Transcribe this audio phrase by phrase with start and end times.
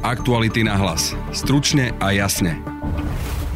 [0.00, 1.12] Aktuality na hlas.
[1.28, 2.56] Stručne a jasne.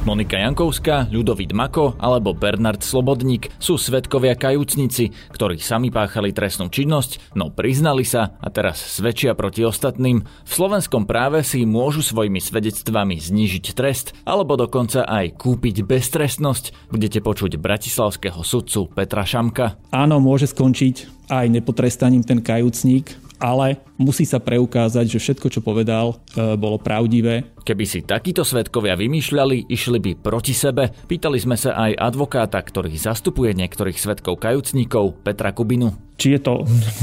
[0.04, 7.33] Monika Jankovská, Ľudovít Mako alebo Bernard Slobodník sú svetkovia kajúcnici, ktorí sami páchali trestnú činnosť,
[7.33, 10.21] no priznali sa a teraz svedčia proti ostatným.
[10.21, 16.92] V slovenskom práve si môžu svojimi svedectvami znížiť trest alebo dokonca aj kúpiť beztrestnosť.
[16.92, 19.80] Budete počuť bratislavského sudcu Petra Šamka.
[19.88, 26.18] Áno, môže skončiť aj nepotrestaním ten kajúcník, ale musí sa preukázať, že všetko, čo povedal,
[26.34, 27.53] e, bolo pravdivé.
[27.64, 32.92] Keby si takíto svetkovia vymýšľali, išli by proti sebe, pýtali sme sa aj advokáta, ktorý
[32.92, 35.96] zastupuje niektorých svetkov kajúcníkov, Petra Kubinu.
[36.14, 36.52] Či je to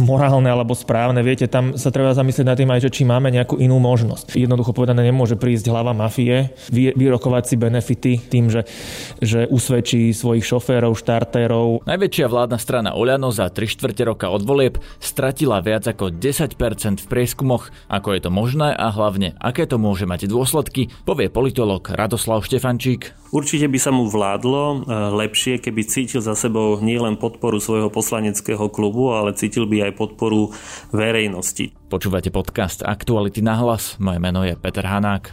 [0.09, 3.59] morálne alebo správne, viete, tam sa treba zamyslieť nad tým aj, že či máme nejakú
[3.59, 4.39] inú možnosť.
[4.39, 8.63] Jednoducho povedané, nemôže prísť hlava mafie, vy, vyrokovať si benefity tým, že,
[9.19, 11.83] že usvedčí svojich šoférov, štartérov.
[11.89, 16.55] Najväčšia vládna strana Oľano za 3 čtvrte roka od volieb stratila viac ako 10%
[17.03, 17.67] v prieskumoch.
[17.91, 20.50] Ako je to možné a hlavne, aké to môže mať dôsledky,
[21.07, 23.31] povie politolog Radoslav Štefančík.
[23.31, 24.77] Určite by sa mu vládlo e,
[25.23, 30.51] lepšie, keby cítil za sebou nielen podporu svojho poslaneckého klubu, ale cítil by aj podporu
[30.91, 31.71] verejnosti.
[31.87, 33.95] Počúvate podcast Aktuality na hlas.
[34.03, 35.31] Moje meno je Peter Hanák.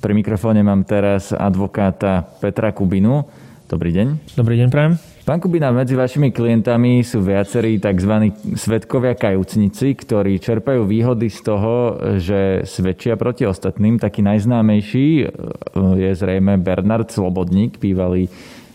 [0.00, 3.24] Pri mikrofóne mám teraz advokáta Petra Kubinu.
[3.68, 4.36] Dobrý deň.
[4.36, 5.09] Dobrý deň, prajem.
[5.30, 8.34] Pán Kubina, medzi vašimi klientami sú viacerí tzv.
[8.58, 11.74] svetkovia kajúcnici, ktorí čerpajú výhody z toho,
[12.18, 14.02] že svedčia proti ostatným.
[14.02, 15.24] Taký najznámejší e,
[16.02, 18.26] je zrejme Bernard Slobodník, bývalý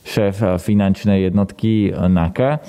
[0.07, 2.63] šéf finančnej jednotky NAKA.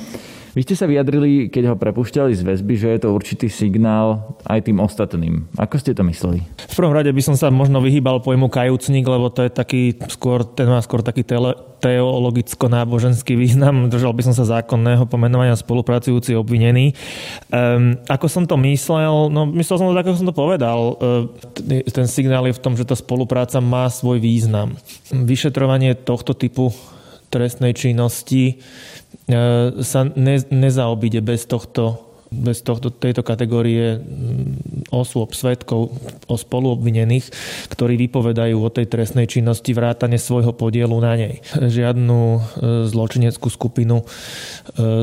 [0.56, 4.64] Vy ste sa vyjadrili, keď ho prepušťali z väzby, že je to určitý signál aj
[4.64, 5.44] tým ostatným.
[5.60, 6.40] Ako ste to mysleli?
[6.72, 10.48] V prvom rade by som sa možno vyhýbal pojmu kajúcnik, lebo to je taký skôr,
[10.48, 11.52] ten má skôr taký tele,
[11.84, 13.92] teologicko-náboženský význam.
[13.92, 16.96] Držal by som sa zákonného pomenovania spolupracujúci obvinený.
[17.52, 19.28] Um, ako som to myslel?
[19.28, 20.96] No, myslel som to tak, ako som to povedal.
[20.96, 24.72] Uh, ten signál je v tom, že tá spolupráca má svoj význam.
[25.12, 26.72] Vyšetrovanie tohto typu
[27.36, 28.64] trestnej činnosti
[29.26, 29.38] E,
[29.82, 34.02] sa ne, nezaobíde bez tohto bez tohto, tejto kategórie
[34.90, 35.94] osôb, svetkov,
[36.26, 37.30] o spoluobvinených,
[37.70, 41.38] ktorí vypovedajú o tej trestnej činnosti vrátane svojho podielu na nej.
[41.54, 42.38] Žiadnu e,
[42.90, 44.04] zločineckú skupinu e,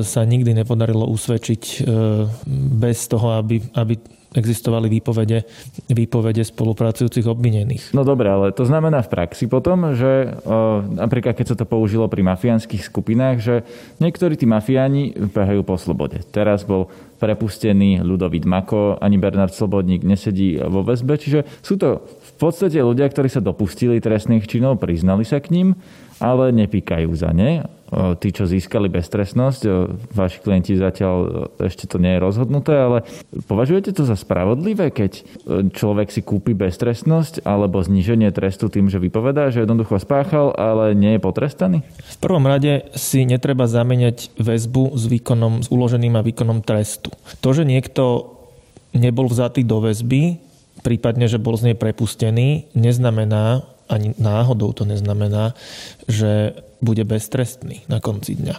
[0.04, 1.88] sa nikdy nepodarilo usvedčiť
[2.76, 3.96] bez toho, aby, aby
[4.34, 5.46] existovali výpovede,
[5.90, 7.94] výpovede spolupracujúcich obvinených.
[7.94, 12.10] No dobre, ale to znamená v praxi potom, že o, napríklad keď sa to použilo
[12.10, 13.56] pri mafiánskych skupinách, že
[14.02, 16.22] niektorí tí mafiáni behajú po slobode.
[16.34, 16.90] Teraz bol
[17.22, 23.08] prepustený Ludovít Mako, ani Bernard Slobodník nesedí vo väzbe, čiže sú to v podstate ľudia,
[23.08, 25.80] ktorí sa dopustili trestných činov, priznali sa k ním,
[26.24, 29.62] ale nepíkajú za ne tí, čo získali beztrestnosť,
[30.18, 33.06] vaši klienti zatiaľ ešte to nie je rozhodnuté, ale
[33.46, 35.22] považujete to za spravodlivé, keď
[35.70, 41.14] človek si kúpi beztrestnosť alebo zníženie trestu tým, že vypovedá, že jednoducho spáchal, ale nie
[41.18, 41.86] je potrestaný?
[41.86, 47.14] V prvom rade si netreba zameniať väzbu s výkonom, s uloženým a výkonom trestu.
[47.46, 48.34] To, že niekto
[48.98, 50.42] nebol vzatý do väzby,
[50.82, 55.54] prípadne, že bol z nej prepustený, neznamená, ani náhodou to neznamená,
[56.08, 58.56] že bude beztrestný na konci dňa.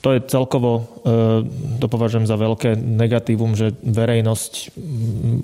[0.00, 1.44] To je celkovo, e,
[1.76, 4.72] to považujem za veľké negatívum, že verejnosť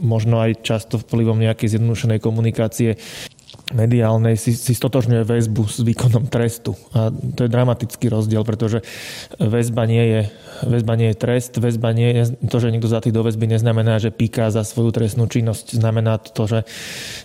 [0.01, 2.97] možno aj často vplyvom nejakej zjednodušenej komunikácie
[3.73, 6.77] mediálnej si, si stotožňuje väzbu s výkonom trestu.
[6.93, 8.85] A to je dramatický rozdiel, pretože
[9.41, 10.21] väzba nie je,
[10.69, 14.15] väzba nie je trest, väzba nie je, to, že niekto zatý do väzby neznamená, že
[14.15, 15.77] píka za svoju trestnú činnosť.
[15.77, 16.61] Znamená to, že,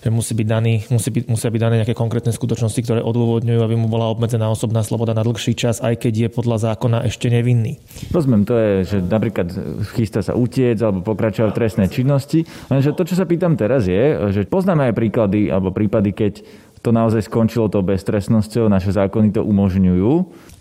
[0.02, 3.76] že musí byť daný, musí byť, musia byť dané nejaké konkrétne skutočnosti, ktoré odôvodňujú, aby
[3.76, 7.78] mu bola obmedzená osobná sloboda na dlhší čas, aj keď je podľa zákona ešte nevinný.
[8.10, 9.48] Rozumiem, to je, že napríklad
[9.94, 12.48] chystá sa utiec alebo pokračovať v trestnej činnosti.
[12.72, 16.34] Lenže to, čo sa pýtam teraz je, že poznáme aj príklady alebo prípady, keď
[16.82, 20.12] to naozaj skončilo to beztrestnosťou, naše zákony to umožňujú.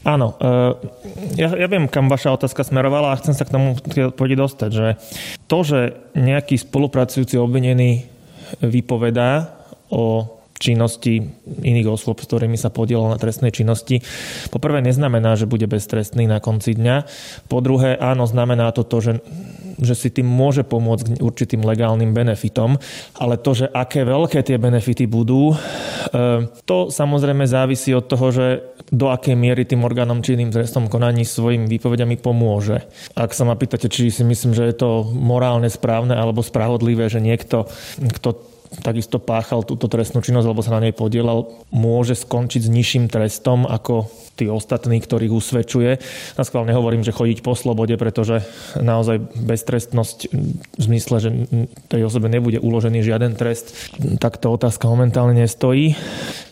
[0.06, 0.54] Áno, e,
[1.38, 4.86] ja, ja viem, kam vaša otázka smerovala a chcem sa k tomu odpovedi dostať, že
[5.50, 5.80] to, že
[6.14, 8.06] nejaký spolupracujúci obvinený
[8.62, 9.54] vypovedá
[9.90, 14.02] o činnosti iných osôb, s ktorými sa podielal na trestnej činnosti.
[14.50, 16.96] Po prvé neznamená, že bude beztrestný na konci dňa.
[17.46, 19.12] Po druhé, áno, znamená to to, že
[19.76, 22.80] že si tým môže pomôcť k určitým legálnym benefitom,
[23.16, 25.56] ale to, že aké veľké tie benefity budú, e,
[26.64, 28.46] to samozrejme závisí od toho, že
[28.88, 32.86] do akej miery tým orgánom činným trestom konaní svojimi výpovediami pomôže.
[33.18, 37.18] Ak sa ma pýtate, či si myslím, že je to morálne správne alebo spravodlivé, že
[37.18, 37.66] niekto,
[37.98, 43.04] kto takisto páchal túto trestnú činnosť, alebo sa na nej podielal, môže skončiť s nižším
[43.10, 45.90] trestom ako tí ostatní, ktorých usvedčuje.
[46.36, 48.44] Na skvál nehovorím, že chodiť po slobode, pretože
[48.76, 50.18] naozaj beztrestnosť
[50.76, 51.30] v zmysle, že
[51.88, 53.72] tej osobe nebude uložený žiaden trest,
[54.20, 55.96] takto otázka momentálne nestojí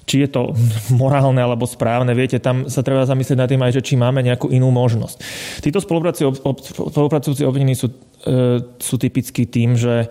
[0.04, 0.52] či je to
[1.00, 2.12] morálne alebo správne.
[2.16, 5.16] Viete, tam sa treba zamyslieť nad tým aj, že či máme nejakú inú možnosť.
[5.60, 10.08] Títo spolupracujúci obvinení sú e, sú typicky tým, že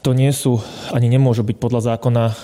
[0.00, 0.60] to nie sú,
[0.92, 2.34] ani nemôžu byť podľa zákona e,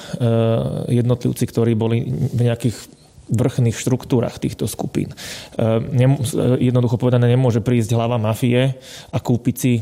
[1.01, 3.00] jednotlivci, ktorí boli v nejakých
[3.31, 5.15] vrchných štruktúrach týchto skupín.
[5.57, 6.19] Ehm,
[6.59, 8.75] jednoducho povedané, nemôže prísť hlava mafie
[9.15, 9.73] a kúpiť si,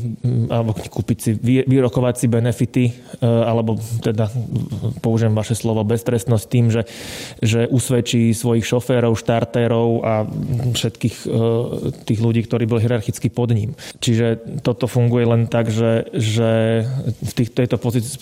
[0.47, 1.31] alebo kúpiť si,
[1.65, 2.93] vyrokovať si benefity, e,
[3.25, 3.75] alebo
[4.05, 4.29] teda,
[5.01, 6.85] použijem vaše slovo, beztrestnosť tým, že,
[7.41, 10.13] že usvedčí svojich šoférov, štartérov a
[10.77, 11.37] všetkých e,
[12.05, 13.73] tých ľudí, ktorí boli hierarchicky pod ním.
[13.99, 16.49] Čiže toto funguje len tak, že, že
[17.09, 18.13] v tých, tejto pozícii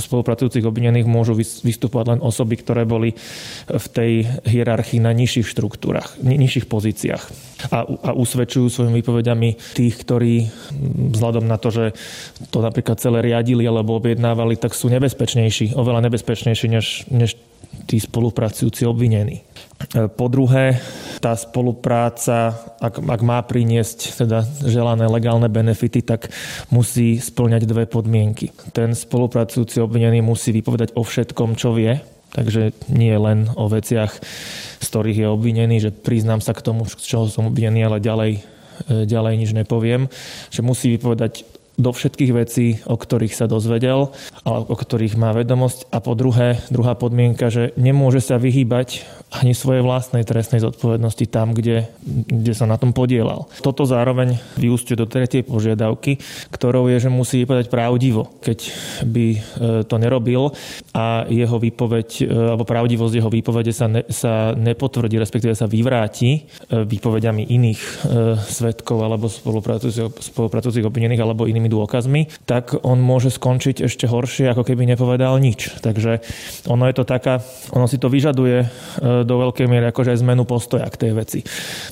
[0.00, 3.12] spolupracujúcich obvinených môžu vystupovať len osoby, ktoré boli
[3.68, 4.12] v tej
[4.54, 7.24] hierarchii na nižších štruktúrach, nižších pozíciách.
[7.72, 10.48] A, a usvedčujú svojimi výpovediami tých, ktorí
[11.16, 11.84] vzhľadom na to, že
[12.52, 17.40] to napríklad celé riadili alebo objednávali, tak sú nebezpečnejší, oveľa nebezpečnejší než, než
[17.86, 19.42] tí spolupracujúci obvinení.
[19.42, 20.78] E, po druhé,
[21.18, 26.30] tá spolupráca, ak, ak má priniesť teda želané legálne benefity, tak
[26.70, 28.54] musí splňať dve podmienky.
[28.70, 31.98] Ten spolupracujúci obvinený musí vypovedať o všetkom, čo vie,
[32.34, 34.10] Takže nie len o veciach,
[34.82, 38.32] z ktorých je obvinený, že priznám sa k tomu, z čoho som obvinený, ale ďalej,
[38.90, 40.10] e, ďalej nič nepoviem.
[40.50, 44.14] Že musí vypovedať do všetkých vecí, o ktorých sa dozvedel,
[44.46, 45.90] ale o ktorých má vedomosť.
[45.90, 49.02] A po druhé, druhá podmienka, že nemôže sa vyhýbať
[49.34, 53.50] ani svojej vlastnej trestnej zodpovednosti tam, kde, kde sa na tom podielal.
[53.64, 56.22] Toto zároveň vyústiu do tretej požiadavky,
[56.54, 58.58] ktorou je, že musí vypovedať pravdivo, keď
[59.02, 59.38] by e,
[59.90, 60.54] to nerobil
[60.94, 66.30] a jeho výpoveď, e, alebo pravdivosť jeho výpovede sa, ne, sa nepotvrdí, respektíve sa vyvráti
[66.70, 68.06] e, výpovediami iných
[68.46, 74.62] svetkov alebo spolupracujúcich, spolupracujúcich obvinených alebo inými dôkazmi, tak on môže skončiť ešte horšie, ako
[74.62, 75.80] keby nepovedal nič.
[75.82, 76.22] Takže
[76.70, 77.42] ono je to taká,
[77.74, 78.68] ono si to vyžaduje
[79.22, 81.38] do veľkej miery akože aj zmenu postoja k tej veci.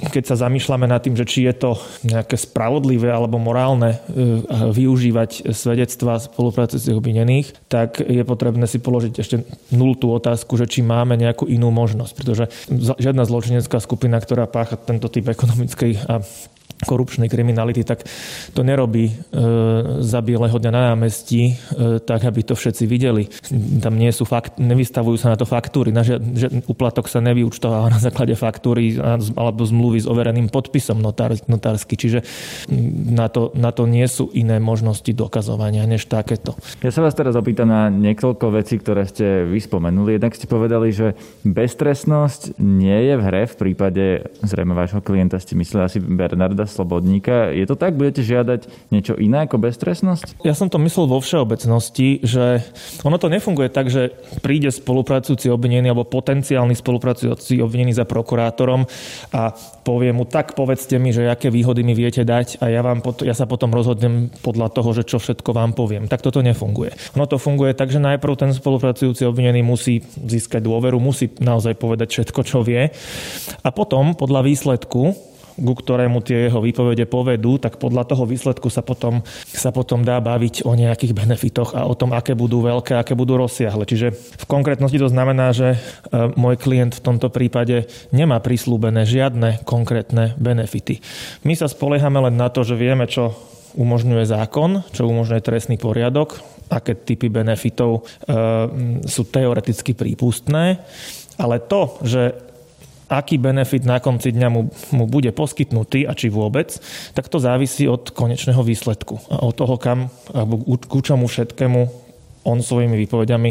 [0.02, 1.70] Keď sa zamýšľame nad tým, že či je to
[2.02, 4.42] nejaké spravodlivé alebo morálne e,
[4.74, 9.36] využívať svedectva spolupracujúcich obvinených, tak je potrebné si položiť ešte
[9.70, 12.44] nultú otázku, že či máme nejakú inú možnosť, pretože
[12.98, 16.24] žiadna zločinecká skupina, ktorá pácha tento typ ekonomickej a
[16.80, 18.04] korupčnej kriminality, tak
[18.56, 19.14] to nerobí e,
[20.00, 21.54] za bieleho dňa na námestí, e,
[22.02, 23.28] tak aby to všetci videli.
[23.78, 27.92] Tam nie sú fakt, nevystavujú sa na to faktúry, na že, že uplatok sa nevyúčtováva
[27.92, 28.98] na základe faktúry
[29.36, 31.94] alebo zmluvy s overeným podpisom notár, notársky.
[31.94, 32.24] Čiže
[33.12, 36.58] na to, na to nie sú iné možnosti dokazovania než takéto.
[36.82, 40.19] Ja sa vás teraz opýtam na niekoľko vecí, ktoré ste vyspomenuli.
[40.19, 41.14] Jednak ste povedali, že
[41.46, 44.04] beztrestnosť nie je v hre v prípade
[44.42, 47.50] zrejme vášho klienta, ste mysleli asi Bernarda slobodníka.
[47.53, 47.94] Je to tak?
[47.94, 50.43] Budete žiadať niečo iné ako beztresnosť?
[50.47, 52.62] Ja som to myslel vo všeobecnosti, že
[53.03, 58.87] ono to nefunguje tak, že príde spolupracujúci obvinený alebo potenciálny spolupracujúci obvinený za prokurátorom
[59.35, 63.03] a povie mu, tak povedzte mi, že aké výhody mi viete dať a ja, vám
[63.03, 66.06] pot- ja sa potom rozhodnem podľa toho, že čo všetko vám poviem.
[66.06, 66.94] Tak toto nefunguje.
[67.19, 72.08] Ono to funguje tak, že najprv ten spolupracujúci obvinený musí získať dôveru, musí naozaj povedať
[72.15, 72.88] všetko, čo vie
[73.62, 78.81] a potom podľa výsledku ku ktorému tie jeho výpovede povedú, tak podľa toho výsledku sa
[78.81, 83.12] potom, sa potom dá baviť o nejakých benefitoch a o tom, aké budú veľké, aké
[83.12, 83.84] budú rozsiahle.
[83.84, 85.79] Čiže v konkrétnosti to znamená, že e,
[86.36, 91.05] môj klient v tomto prípade nemá prislúbené žiadne konkrétne benefity.
[91.44, 93.36] My sa spoliehame len na to, že vieme, čo
[93.72, 96.36] umožňuje zákon, čo umožňuje trestný poriadok,
[96.69, 98.32] aké typy benefitov e,
[99.08, 100.81] sú teoreticky prípustné,
[101.41, 102.52] ale to, že
[103.09, 106.75] aký benefit na konci dňa mu, mu bude poskytnutý a či vôbec,
[107.17, 112.02] tak to závisí od konečného výsledku a od toho, kam alebo ku čomu všetkému
[112.43, 113.51] on svojimi výpovediami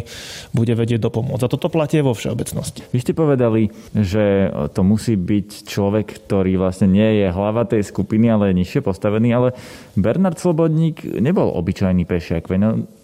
[0.52, 1.44] bude vedieť dopomôcť.
[1.48, 2.84] A toto platí vo všeobecnosti.
[2.92, 8.28] Vy ste povedali, že to musí byť človek, ktorý vlastne nie je hlava tej skupiny,
[8.28, 9.50] ale je nižšie postavený, ale
[9.96, 12.48] Bernard Slobodník nebol obyčajný pešiak.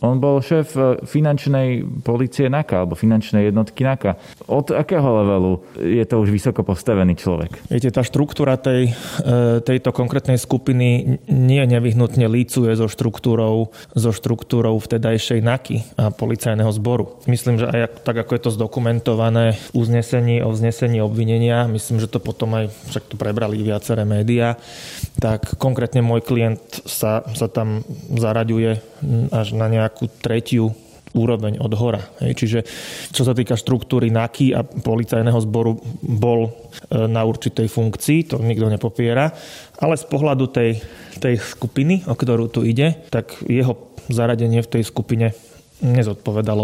[0.03, 0.75] On bol šéf
[1.07, 4.19] finančnej policie NAKA, alebo finančnej jednotky NAKA.
[4.47, 7.71] Od akého levelu je to už vysoko postavený človek?
[7.71, 8.91] Viete, tá štruktúra tej,
[9.23, 16.71] e, tejto konkrétnej skupiny nie nevyhnutne lícuje so štruktúrou, so štruktúrou vtedajšej NAKY a policajného
[16.73, 17.19] zboru.
[17.25, 22.11] Myslím, že aj tak, ako je to zdokumentované v uznesení o vznesení obvinenia, myslím, že
[22.11, 24.55] to potom aj, však to prebrali viaceré médiá,
[25.17, 27.81] tak konkrétne môj klient sa, sa tam
[28.13, 28.79] zaraďuje
[29.31, 30.73] až na nejakú tretiu
[31.17, 32.01] úroveň od hora.
[32.21, 32.31] Hej.
[32.37, 32.59] Čiže
[33.09, 36.51] čo sa týka štruktúry NAKY a policajného zboru bol e,
[37.09, 39.33] na určitej funkcii, to nikto nepopiera,
[39.81, 40.77] ale z pohľadu tej,
[41.17, 45.35] tej skupiny, o ktorú tu ide, tak jeho zaradenie v tej skupine
[45.81, 46.63] nezodpovedalo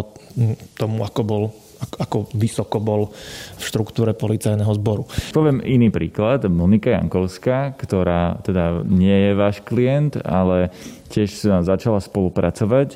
[0.78, 1.44] tomu, ako bol
[1.84, 3.12] ako vysoko bol
[3.60, 5.04] v štruktúre policajného zboru.
[5.36, 6.48] Poviem iný príklad.
[6.48, 10.72] Monika Jankovská, ktorá teda nie je váš klient, ale
[11.12, 12.96] tiež sa začala spolupracovať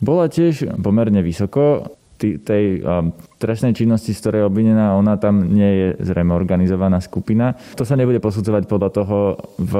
[0.00, 3.10] bola tiež pomerne vysoko tej um,
[3.40, 7.56] trestnej činnosti, z ktorej je obvinená, ona tam nie je zrejme organizovaná skupina.
[7.80, 9.18] To sa nebude posudzovať podľa toho,
[9.56, 9.74] v,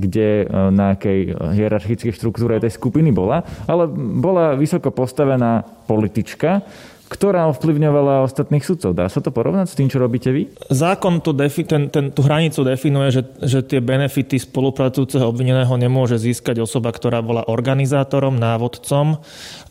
[0.00, 6.64] kde, uh, na akej hierarchickej štruktúre tej skupiny bola, ale bola vysoko postavená politička,
[7.12, 8.96] ktorá ovplyvňovala ostatných sudcov.
[8.96, 10.48] Dá sa to porovnať s tým, čo robíte vy?
[10.72, 16.16] Zákon tú, defi- ten, ten, tú hranicu definuje, že, že tie benefity spolupracujúceho obvineného nemôže
[16.16, 19.20] získať osoba, ktorá bola organizátorom, návodcom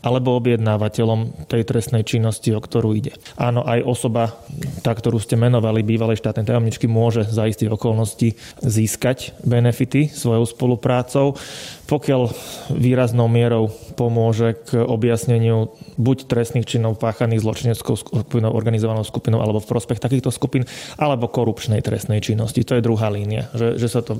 [0.06, 3.18] alebo objednávateľom tej trestnej činnosti, o ktorú ide.
[3.34, 4.38] Áno, aj osoba,
[4.86, 11.34] tá, ktorú ste menovali, bývalej štátnej tajomničky, môže za istých okolností získať benefity svojou spoluprácou,
[11.92, 12.32] pokiaľ
[12.72, 13.68] výraznou mierou
[14.00, 20.32] pomôže k objasneniu buď trestných činov páchaných zločineckou skupinou, organizovanou skupinou alebo v prospech takýchto
[20.32, 20.64] skupín,
[20.96, 22.64] alebo korupčnej trestnej činnosti.
[22.64, 23.52] To je druhá línia.
[23.52, 24.16] Že, že sa to,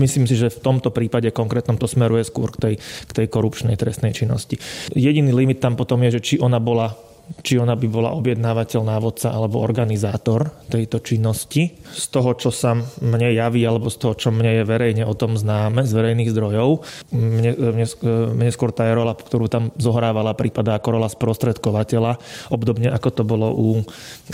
[0.00, 3.76] myslím si, že v tomto prípade konkrétnom to smeruje skôr k tej, k tej korupčnej
[3.76, 4.56] trestnej činnosti.
[4.96, 6.96] Jediný limit tam potom je, že či ona bola
[7.44, 11.76] či ona by bola objednávateľ, návodca alebo organizátor tejto činnosti.
[11.92, 15.36] Z toho, čo sa mne javí, alebo z toho, čo mne je verejne o tom
[15.36, 17.86] známe, z verejných zdrojov, mne, mne,
[18.34, 22.20] mne skôr tá rola, ktorú tam zohrávala, prípada ako rola sprostredkovateľa,
[22.52, 23.68] obdobne ako to bolo u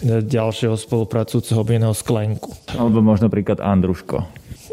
[0.04, 2.50] ďalšieho spolupracujúceho objedného Sklenku.
[2.75, 4.23] Alebo možno príklad Andruško.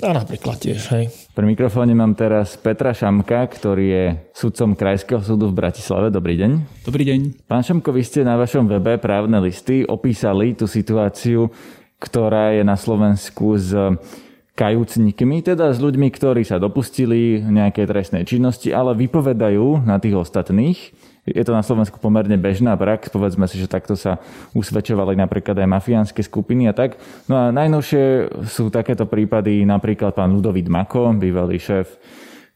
[0.05, 1.26] A napríklad tiež, hej.
[1.38, 6.10] Pri mikrofóne mám teraz Petra Šamka, ktorý je sudcom Krajského súdu v Bratislave.
[6.10, 6.82] Dobrý deň.
[6.82, 7.46] Dobrý deň.
[7.46, 11.53] Pán Šamko, vy ste na vašom webe právne listy opísali tú situáciu,
[12.01, 13.70] ktorá je na Slovensku s
[14.58, 20.89] kajúcnikmi, teda s ľuďmi, ktorí sa dopustili nejakej trestnej činnosti, ale vypovedajú na tých ostatných
[21.27, 23.12] je to na Slovensku pomerne bežná prax.
[23.12, 24.24] Povedzme si, že takto sa
[24.55, 26.96] usvedčovali napríklad aj mafiánske skupiny a tak.
[27.27, 32.00] No a najnovšie sú takéto prípady napríklad pán Ludovít Mako, bývalý šéf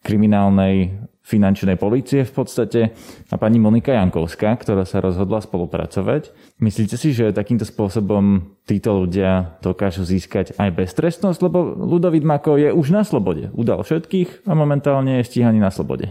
[0.02, 2.82] kriminálnej finančnej policie v podstate
[3.30, 6.34] a pani Monika Jankovská, ktorá sa rozhodla spolupracovať.
[6.58, 11.40] Myslíte si, že takýmto spôsobom títo ľudia dokážu získať aj beztrestnosť?
[11.46, 13.54] Lebo Ludovít Mako je už na slobode.
[13.54, 16.10] Udal všetkých a momentálne je stíhaný na slobode.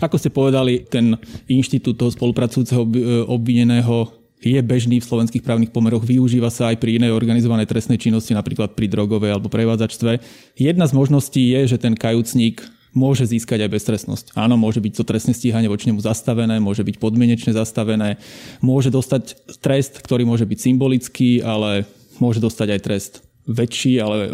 [0.00, 1.16] Ako ste povedali, ten
[1.46, 2.90] inštitút toho spolupracujúceho e,
[3.28, 4.12] obvineného
[4.44, 8.76] je bežný v slovenských právnych pomeroch, využíva sa aj pri inej organizovanej trestnej činnosti, napríklad
[8.76, 10.20] pri drogovej alebo prevádzačstve.
[10.60, 12.60] Jedna z možností je, že ten kajúcník
[12.92, 14.26] môže získať aj beztrestnosť.
[14.36, 18.20] Áno, môže byť to trestné stíhanie voči nemu zastavené, môže byť podmienečne zastavené,
[18.60, 21.88] môže dostať trest, ktorý môže byť symbolický, ale
[22.22, 24.28] môže dostať aj trest väčší, ale e,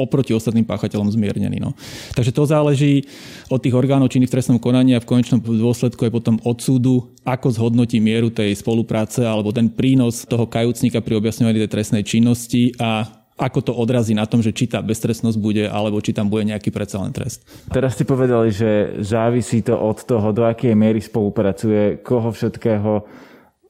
[0.00, 1.60] oproti ostatným páchateľom zmiernený.
[1.60, 1.76] No.
[2.16, 3.04] Takže to záleží
[3.52, 7.12] od tých orgánov činných v trestnom konaní a v konečnom dôsledku aj potom od súdu,
[7.22, 12.72] ako zhodnotí mieru tej spolupráce alebo ten prínos toho kajúcnika pri objasňovaní tej trestnej činnosti
[12.80, 13.04] a
[13.34, 16.70] ako to odrazí na tom, že či tá beztrestnosť bude, alebo či tam bude nejaký
[16.70, 17.42] predsa len trest.
[17.66, 23.02] Teraz ste povedali, že závisí to od toho, do akej miery spolupracuje, koho všetkého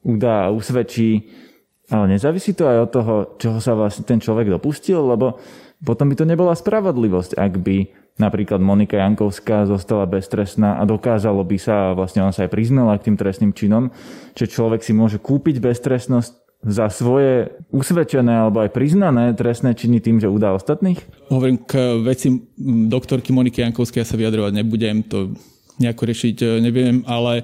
[0.05, 1.25] udá a usvedčí
[1.95, 5.39] ale nezávisí to aj od toho, čoho sa vlastne ten človek dopustil, lebo
[5.83, 7.77] potom by to nebola spravodlivosť, ak by
[8.15, 13.11] napríklad Monika Jankovská zostala beztrestná a dokázalo by sa, vlastne ona sa aj priznala k
[13.11, 13.91] tým trestným činom,
[14.35, 20.17] že človek si môže kúpiť beztrestnosť za svoje usvedčené alebo aj priznané trestné činy tým,
[20.17, 20.97] že udá ostatných?
[21.29, 22.33] Hovorím k veci
[22.89, 25.35] doktorky Moniky Jankovskej, ja sa vyjadrovať nebudem, to
[25.79, 27.43] nejako riešiť e, neviem, ale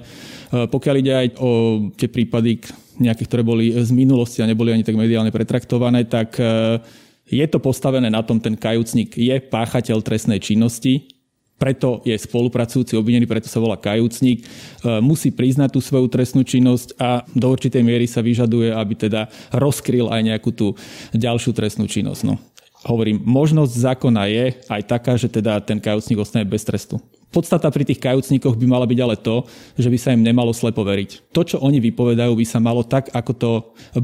[0.68, 1.50] pokiaľ ide aj o
[1.96, 2.60] tie prípady
[3.00, 6.80] nejaké, ktoré boli z minulosti a neboli ani tak mediálne pretraktované, tak e,
[7.28, 11.08] je to postavené na tom, ten kajúcnik je páchateľ trestnej činnosti,
[11.56, 14.42] preto je spolupracujúci obvinený, preto sa volá kajúcnik,
[14.98, 20.10] musí priznať tú svoju trestnú činnosť a do určitej miery sa vyžaduje, aby teda rozkryl
[20.10, 20.74] aj nejakú tú
[21.14, 22.26] ďalšiu trestnú činnosť.
[22.26, 22.42] No.
[22.82, 26.98] Hovorím, možnosť zákona je aj taká, že teda ten kajúcnik ostane bez trestu.
[27.32, 29.48] Podstata pri tých kajúcníkoch by mala byť ale to,
[29.80, 31.32] že by sa im nemalo slepo veriť.
[31.32, 33.50] To, čo oni vypovedajú, by sa malo tak, ako to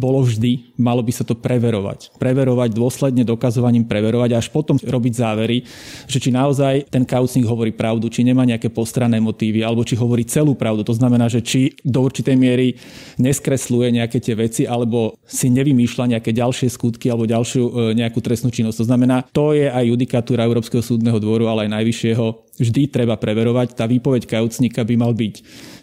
[0.01, 2.17] bolo vždy, malo by sa to preverovať.
[2.17, 5.61] Preverovať dôsledne dokazovaním preverovať a až potom robiť závery,
[6.09, 10.25] že či naozaj ten kajúcník hovorí pravdu, či nemá nejaké postranné motívy, alebo či hovorí
[10.25, 10.81] celú pravdu.
[10.89, 12.81] To znamená, že či do určitej miery
[13.21, 18.49] neskresluje nejaké tie veci, alebo si nevymýšľa nejaké ďalšie skutky alebo ďalšiu e, nejakú trestnú
[18.49, 18.81] činnosť.
[18.81, 23.79] To znamená, to je aj judikatúra Európskeho súdneho dvoru, ale aj najvyššieho vždy treba preverovať.
[23.79, 25.35] Tá výpoveď kajúcnika by mal byť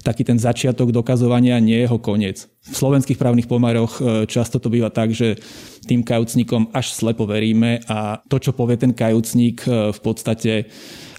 [0.04, 2.46] taký ten začiatok dokazovania, nie jeho koniec.
[2.62, 5.40] V slovenských právnych pomeroch e, často to býva tak, že
[5.90, 10.66] tým kajúcnikom až slepo veríme a to, čo povie ten kajúcnik, e, v podstate e,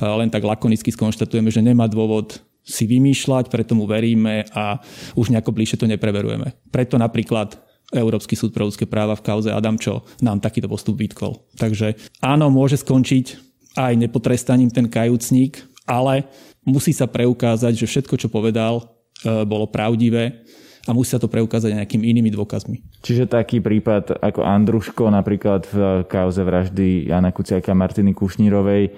[0.03, 4.83] len tak lakonicky skonštatujeme, že nemá dôvod si vymýšľať, preto mu veríme a
[5.15, 6.51] už nejako bližšie to nepreverujeme.
[6.75, 7.55] Preto napríklad
[7.95, 11.47] Európsky súd pre ľudské práva v kauze Adamčo nám takýto postup vytkol.
[11.55, 16.26] Takže áno, môže skončiť aj nepotrestaním ten kajúcník, ale
[16.66, 18.83] musí sa preukázať, že všetko, čo povedal,
[19.23, 20.42] e, bolo pravdivé
[20.87, 22.83] a musí sa to preukázať aj nejakými inými dôkazmi.
[23.02, 28.95] Čiže taký prípad ako Andruško napríklad v kauze vraždy Jana Kuciaka a Martiny Kušnírovej,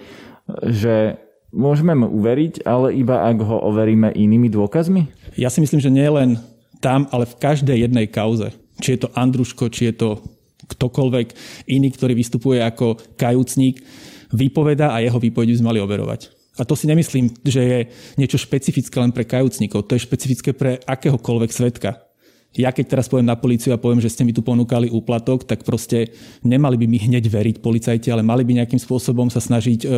[0.68, 1.16] že
[1.52, 5.08] môžeme mu uveriť, ale iba ak ho overíme inými dôkazmi?
[5.36, 6.36] Ja si myslím, že nie len
[6.78, 8.52] tam, ale v každej jednej kauze.
[8.78, 10.10] Či je to Andruško, či je to
[10.68, 11.26] ktokoľvek
[11.72, 13.80] iný, ktorý vystupuje ako kajúcník,
[14.32, 16.34] vypoveda a jeho výpoveď by sme mali overovať.
[16.58, 17.78] A to si nemyslím, že je
[18.18, 19.86] niečo špecifické len pre kajúcnikov.
[19.86, 22.08] To je špecifické pre akéhokoľvek svetka
[22.56, 25.68] ja keď teraz poviem na políciu a poviem, že ste mi tu ponúkali úplatok, tak
[25.68, 29.88] proste nemali by mi hneď veriť policajti, ale mali by nejakým spôsobom sa snažiť e,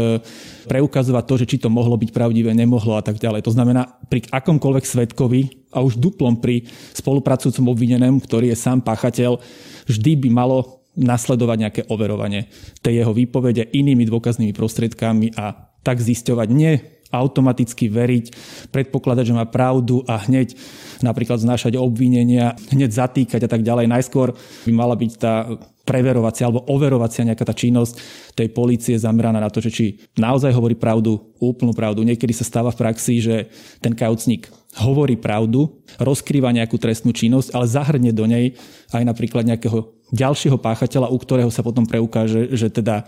[0.66, 3.46] preukazovať to, že či to mohlo byť pravdivé, nemohlo a tak ďalej.
[3.46, 6.66] To znamená, pri akomkoľvek svetkovi a už duplom pri
[6.99, 9.38] spolupracujúcom obvinenému, ktorý je sám páchateľ,
[9.87, 12.50] vždy by malo nasledovať nejaké overovanie
[12.82, 18.25] tej jeho výpovede inými dôkaznými prostriedkami a tak zisťovať nie automaticky veriť,
[18.70, 20.54] predpokladať, že má pravdu a hneď
[21.02, 23.90] napríklad znášať obvinenia, hneď zatýkať a tak ďalej.
[23.90, 25.50] Najskôr by mala byť tá
[25.82, 27.99] preverovacia alebo overovacia nejaká tá činnosť
[28.38, 32.06] tej policie zameraná na to, že či naozaj hovorí pravdu, úplnú pravdu.
[32.06, 33.50] Niekedy sa stáva v praxi, že
[33.82, 34.47] ten kajúcnik
[34.78, 38.54] hovorí pravdu, rozkrýva nejakú trestnú činnosť, ale zahrne do nej
[38.94, 43.07] aj napríklad nejakého ďalšieho páchateľa, u ktorého sa potom preukáže, že teda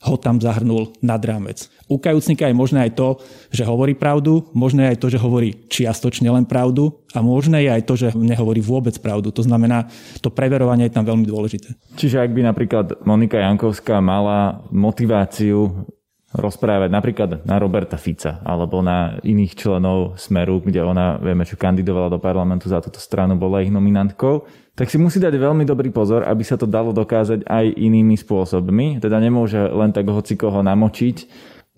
[0.00, 1.68] ho tam zahrnul nad rámec.
[1.84, 3.08] U kajúcnika je možné aj to,
[3.52, 7.82] že hovorí pravdu, možné aj to, že hovorí čiastočne len pravdu a možné je aj
[7.84, 9.28] to, že nehovorí vôbec pravdu.
[9.28, 9.92] To znamená,
[10.24, 11.76] to preverovanie je tam veľmi dôležité.
[12.00, 15.84] Čiže ak by napríklad Monika Jankovská mala motiváciu
[16.30, 22.06] rozprávať napríklad na Roberta Fica alebo na iných členov Smeru, kde ona, vieme, čo kandidovala
[22.06, 24.46] do parlamentu za túto stranu, bola ich nominantkou,
[24.80, 28.96] tak si musí dať veľmi dobrý pozor, aby sa to dalo dokázať aj inými spôsobmi.
[28.96, 31.16] Teda nemôže len tak hoci koho namočiť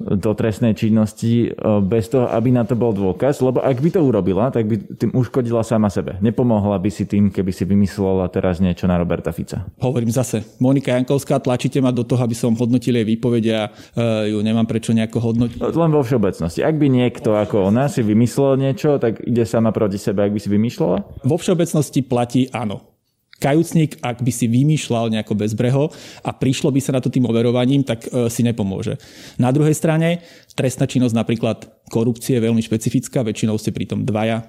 [0.02, 1.48] do trestnej činnosti e,
[1.82, 5.14] bez toho, aby na to bol dôkaz, lebo ak by to urobila, tak by tým
[5.14, 6.18] uškodila sama sebe.
[6.18, 9.66] Nepomohla by si tým, keby si vymyslela teraz niečo na Roberta Fica.
[9.78, 14.26] Hovorím zase, Monika Jankovská, tlačíte ma do toho, aby som hodnotil jej výpovede a uh,
[14.26, 15.58] ju nemám prečo nejako hodnotiť.
[15.62, 16.66] Len vo všeobecnosti.
[16.66, 20.40] Ak by niekto ako ona si vymyslel niečo, tak ide sama proti sebe, ak by
[20.40, 21.22] si vymýšľala?
[21.22, 22.91] Vo všeobecnosti platí áno.
[23.42, 25.90] Kajúcnik, ak by si vymýšľal nejako bezbreho
[26.22, 29.02] a prišlo by sa na to tým overovaním, tak e, si nepomôže.
[29.42, 30.22] Na druhej strane,
[30.54, 34.46] trestná činnosť napríklad korupcie je veľmi špecifická, väčšinou ste pritom dvaja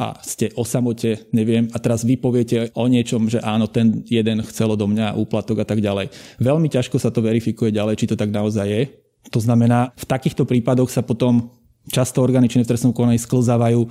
[0.00, 4.42] a ste o samote, neviem, a teraz vy poviete o niečom, že áno, ten jeden
[4.42, 6.10] chcel do mňa úplatok a tak ďalej.
[6.42, 8.82] Veľmi ťažko sa to verifikuje ďalej, či to tak naozaj je.
[9.30, 11.52] To znamená, v takýchto prípadoch sa potom
[11.92, 13.88] často orgány činné v trestnom konaní sklzávajú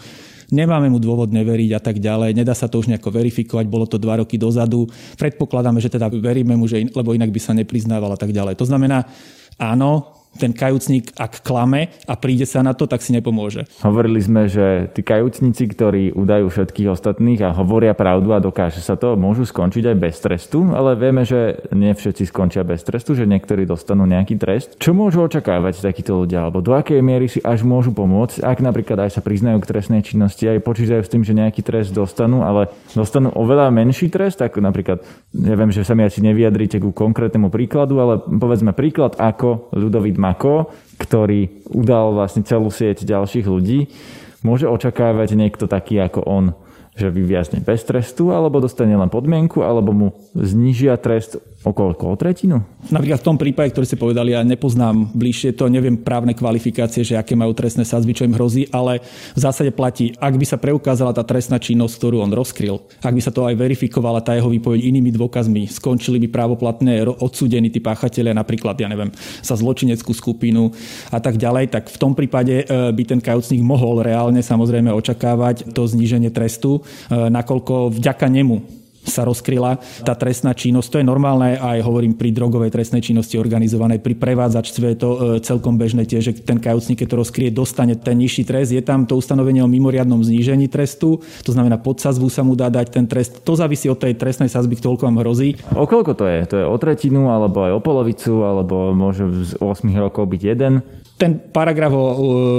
[0.53, 3.97] nemáme mu dôvod neveriť a tak ďalej, nedá sa to už nejako verifikovať, bolo to
[3.97, 4.85] dva roky dozadu,
[5.17, 8.53] predpokladáme, že teda veríme mu, že in, lebo inak by sa nepriznával a tak ďalej.
[8.61, 9.09] To znamená,
[9.57, 13.69] áno, ten kajúcnik, ak klame a príde sa na to, tak si nepomôže.
[13.85, 18.97] Hovorili sme, že tí kajúcnici, ktorí udajú všetkých ostatných a hovoria pravdu a dokáže sa
[18.97, 23.29] to, môžu skončiť aj bez trestu, ale vieme, že nie všetci skončia bez trestu, že
[23.29, 24.75] niektorí dostanú nejaký trest.
[24.81, 29.05] Čo môžu očakávať takíto ľudia, alebo do akej miery si až môžu pomôcť, ak napríklad
[29.05, 32.73] aj sa priznajú k trestnej činnosti, aj počítajú s tým, že nejaký trest dostanú, ale
[32.97, 37.99] dostanú oveľa menší trest, ako napríklad, neviem, že sa mi asi nevyjadríte ku konkrétnemu príkladu,
[38.01, 43.91] ale povedzme príklad ako ľudový Mako, ktorý udal vlastne celú sieť ďalších ľudí,
[44.39, 46.45] môže očakávať niekto taký ako on
[46.93, 50.07] že vyviazne bez trestu, alebo dostane len podmienku, alebo mu
[50.37, 52.03] znižia trest o koľko?
[52.11, 52.59] O tretinu?
[52.91, 57.15] Napríklad v tom prípade, ktorý ste povedali, ja nepoznám bližšie to, neviem právne kvalifikácie, že
[57.15, 58.99] aké majú trestné sadzby, čo im hrozí, ale
[59.33, 63.21] v zásade platí, ak by sa preukázala tá trestná činnosť, ktorú on rozkryl, ak by
[63.23, 68.35] sa to aj verifikovala tá jeho výpoveď inými dôkazmi, skončili by právoplatné odsúdení tí páchatelia,
[68.35, 70.75] napríklad, ja neviem, sa zločineckú skupinu
[71.07, 75.71] a tak ďalej, tak v tom prípade e, by ten kajúcnik mohol reálne samozrejme očakávať
[75.71, 80.87] to zníženie trestu, e, nakoľko vďaka nemu sa rozkryla tá trestná činnosť.
[80.89, 85.17] To je normálne aj hovorím pri drogovej trestnej činnosti organizovanej, pri prevádzačstve je to e,
[85.43, 88.71] celkom bežné tiež, že ten kajúcnik, keď to rozkrie, dostane ten nižší trest.
[88.71, 92.71] Je tam to ustanovenie o mimoriadnom znížení trestu, to znamená pod sazbu sa mu dá
[92.71, 93.43] dať ten trest.
[93.43, 95.59] To závisí od tej trestnej sazby, toľko vám hrozí.
[95.75, 96.39] O koľko to je?
[96.49, 100.83] To je o tretinu, alebo aj o polovicu, alebo môže z 8 rokov byť jeden?
[101.13, 102.05] Ten paragraf o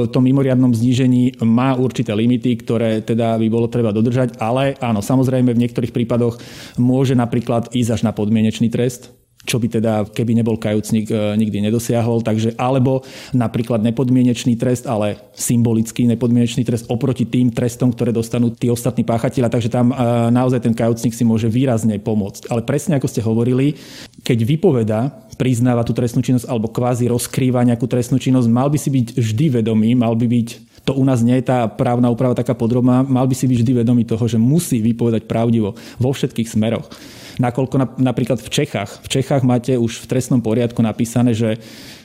[0.08, 5.52] tom mimoriadnom znížení má určité limity, ktoré teda by bolo treba dodržať, ale áno, samozrejme
[5.52, 6.38] v niektorých prípadoch
[6.78, 9.10] môže napríklad ísť až na podmienečný trest,
[9.44, 12.24] čo by teda, keby nebol kajúcnik, e, nikdy nedosiahol.
[12.24, 13.04] Takže, alebo
[13.36, 19.52] napríklad nepodmienečný trest, ale symbolický nepodmienečný trest oproti tým trestom, ktoré dostanú tí ostatní páchatelia.
[19.52, 19.94] Takže tam e,
[20.32, 22.48] naozaj ten kajúcnik si môže výrazne pomôcť.
[22.48, 23.76] Ale presne ako ste hovorili,
[24.24, 25.00] keď vypoveda,
[25.36, 29.46] priznáva tú trestnú činnosť alebo kvázi rozkrýva nejakú trestnú činnosť, mal by si byť vždy
[29.60, 30.48] vedomý, mal by byť
[30.84, 33.72] to u nás nie je tá právna úprava taká podrobná, mal by si byť vždy
[33.80, 36.92] vedomý toho, že musí vypovedať pravdivo vo všetkých smeroch
[37.38, 39.02] nakoľko napríklad v Čechách.
[39.04, 41.58] V Čechách máte už v trestnom poriadku napísané, že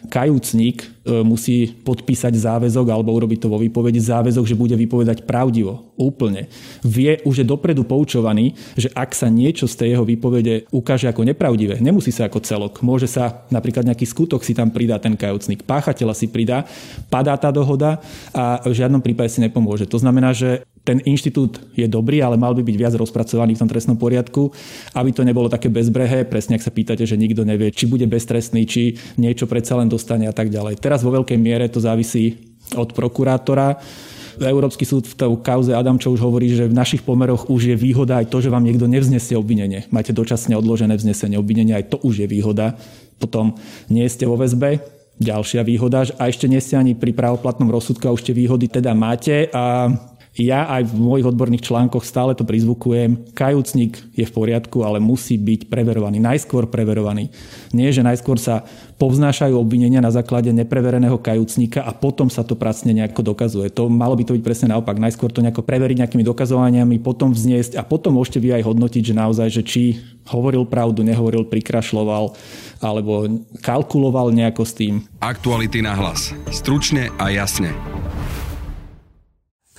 [0.08, 0.88] kajúcnik e,
[1.28, 5.92] musí podpísať záväzok alebo urobiť to vo výpovedi záväzok, že bude vypovedať pravdivo.
[6.00, 6.48] Úplne.
[6.80, 11.28] Vie, už je dopredu poučovaný, že ak sa niečo z tej jeho výpovede ukáže ako
[11.28, 12.80] nepravdivé, nemusí sa ako celok.
[12.80, 16.64] Môže sa napríklad nejaký skutok si tam pridá ten kajúcnik, páchateľa si pridá,
[17.12, 18.00] padá tá dohoda
[18.32, 19.84] a v žiadnom prípade si nepomôže.
[19.92, 23.70] To znamená, že ten inštitút je dobrý, ale mal by byť viac rozpracovaný v tom
[23.70, 24.50] trestnom poriadku,
[24.98, 28.66] aby to nebolo také bezbrehé, presne ak sa pýtate, že nikto nevie, či bude beztrestný,
[28.66, 30.82] či niečo predsa len dostane a tak ďalej.
[30.82, 32.42] Teraz vo veľkej miere to závisí
[32.74, 33.78] od prokurátora.
[34.42, 38.18] Európsky súd v tej kauze Adamčov už hovorí, že v našich pomeroch už je výhoda
[38.18, 39.86] aj to, že vám niekto nevznesie obvinenie.
[39.94, 42.74] Máte dočasne odložené vznesenie obvinenia, aj to už je výhoda.
[43.22, 43.60] Potom
[43.92, 44.80] nie ste vo väzbe,
[45.20, 48.96] ďalšia výhoda a ešte nie ste ani pri právoplatnom rozsudku a už tie výhody teda
[48.96, 49.92] máte a
[50.40, 53.36] ja aj v mojich odborných článkoch stále to prizvukujem.
[53.36, 56.24] Kajúcnik je v poriadku, ale musí byť preverovaný.
[56.24, 57.28] Najskôr preverovaný.
[57.76, 58.64] Nie, že najskôr sa
[58.96, 63.68] povznášajú obvinenia na základe neprevereného kajúcnika a potom sa to pracne nejako dokazuje.
[63.76, 64.96] To malo by to byť presne naopak.
[64.96, 69.20] Najskôr to nejako preveriť nejakými dokazovaniami, potom vzniesť a potom môžete vy aj hodnotiť, že
[69.20, 69.84] naozaj, že či
[70.32, 72.36] hovoril pravdu, nehovoril, prikrašloval
[72.80, 73.28] alebo
[73.60, 74.94] kalkuloval nejako s tým.
[75.20, 76.32] Aktuality na hlas.
[76.52, 77.72] Stručne a jasne.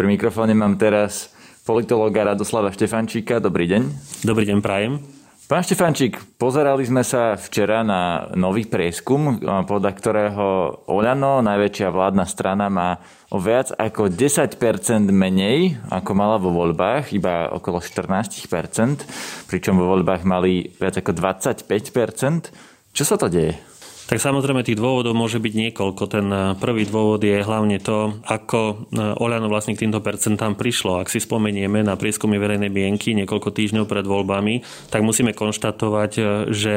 [0.01, 1.29] Pri mikrofóne mám teraz
[1.69, 3.37] politológa Radoslava Štefančíka.
[3.37, 3.83] Dobrý deň.
[4.25, 4.97] Dobrý deň, prajem.
[5.45, 10.47] Pán Štefančík, pozerali sme sa včera na nový prieskum, podľa ktorého
[10.89, 12.97] Oľano, najväčšia vládna strana, má
[13.29, 20.25] o viac ako 10% menej, ako mala vo voľbách, iba okolo 14%, pričom vo voľbách
[20.25, 22.97] mali viac ako 25%.
[22.97, 23.69] Čo sa to deje?
[24.11, 26.03] Tak samozrejme tých dôvodov môže byť niekoľko.
[26.11, 30.99] Ten eh, prvý dôvod je hlavne to, ako eh, Oľano vlastne k týmto percentám prišlo.
[30.99, 36.27] Ak si spomenieme na prieskumy verejnej mienky niekoľko týždňov pred voľbami, tak musíme konštatovať, eh,
[36.51, 36.75] že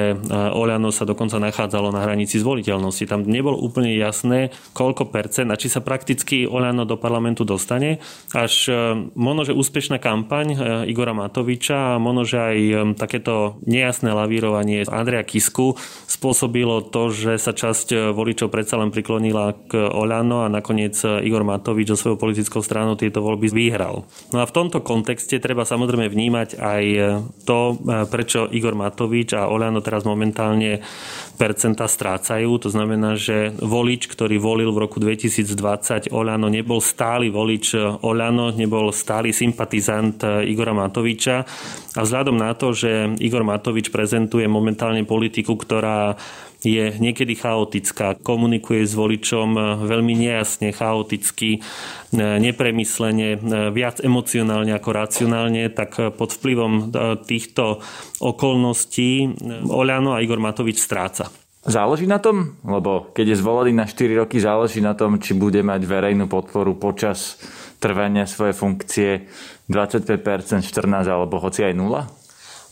[0.54, 3.10] Oľano sa dokonca nachádzalo na hranici zvoliteľnosti.
[3.10, 7.98] Tam nebolo úplne jasné, koľko percent a či sa prakticky Oľano do parlamentu dostane.
[8.30, 8.70] Až
[9.18, 10.54] možno, že úspešná kampaň
[10.86, 12.58] Igora Matoviča a možno, aj
[13.00, 19.56] takéto nejasné lavírovanie Andreja Kisku spôsobilo to, že sa časť e, voličov predsa len priklonila
[19.72, 24.04] k Oľano a nakoniec e, Igor Matovič so svojou politickou stranou tieto voľby vyhral.
[24.36, 27.02] No a v tomto kontexte treba samozrejme vnímať aj e,
[27.48, 27.80] to,
[28.12, 30.84] prečo Igor Matovič a Oľano teraz momentálne
[31.40, 32.60] percenta strácajú.
[32.60, 38.92] To znamená, že volič, ktorý volil v roku 2020 Oľano, nebol stály volič Oľano, nebol
[38.92, 41.48] stály sympatizant Igora Matoviča.
[41.94, 46.18] A vzhľadom na to, že Igor Matovič prezentuje momentálne politiku, ktorá
[46.64, 54.72] je niekedy chaotická, komunikuje s voličom eh, veľmi nejasne, chaoticky, eh, nepremyslene, eh, viac emocionálne
[54.72, 56.96] ako racionálne, tak pod vplyvom
[57.28, 57.84] týchto
[58.24, 59.36] okolností
[59.68, 61.28] Oľano a Igor Matovič stráca.
[61.64, 62.60] Záleží na tom?
[62.68, 66.76] Lebo keď je zvolený na 4 roky, záleží na tom, či bude mať verejnú podporu
[66.76, 67.40] počas
[67.80, 69.10] trvania svojej funkcie
[69.72, 72.23] 25%, 14% alebo hoci aj 0?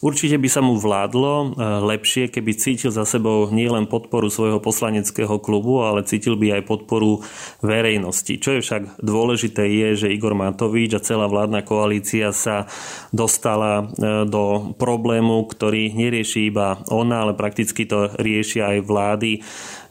[0.02, 1.48] Určite by sa mu vládlo eh,
[1.86, 7.22] lepšie, keby cítil za sebou nielen podporu svojho poslaneckého klubu, ale cítil by aj podporu
[7.62, 8.42] verejnosti.
[8.42, 12.66] Čo je však dôležité je, že Igor Matovič a celá vládna koalícia sa
[13.14, 19.32] dostala eh, do problému, ktorý nerieši iba ona, ale prakticky to riešia aj vlády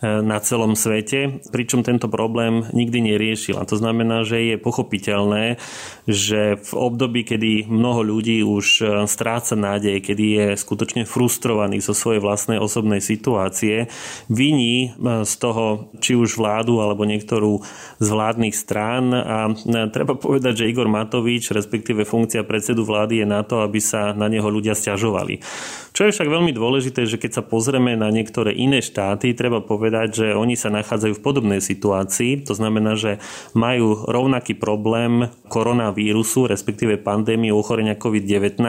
[0.01, 3.61] na celom svete, pričom tento problém nikdy neriešil.
[3.61, 5.61] A to znamená, že je pochopiteľné,
[6.09, 11.93] že v období, kedy mnoho ľudí už e, stráca nádej, kedy je skutočne frustrovaný zo
[11.93, 13.93] svojej vlastnej osobnej situácie,
[14.33, 17.61] viní e, z toho či už vládu alebo niektorú
[18.01, 23.27] z vládnych strán a e, treba povedať, že Igor Matovič, respektíve funkcia predsedu vlády je
[23.29, 25.45] na to, aby sa na neho ľudia stiažovali.
[25.91, 29.90] Čo je však veľmi dôležité, že keď sa pozrieme na niektoré iné štáty, treba povedať,
[29.91, 32.47] povedať, že oni sa nachádzajú v podobnej situácii.
[32.47, 33.19] To znamená, že
[33.59, 38.63] majú rovnaký problém koronavírusu, respektíve pandémie ochorenia COVID-19,